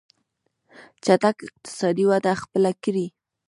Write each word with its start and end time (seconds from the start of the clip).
چټکه 1.03 1.43
اقتصادي 1.49 2.05
وده 2.11 2.33
خپله 2.43 2.71
کړي. 2.83 3.05